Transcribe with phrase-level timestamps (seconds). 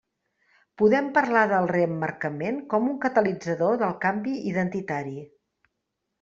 [0.81, 5.17] Podem parlar del reemmarcament com un catalitzador del canvi identitari.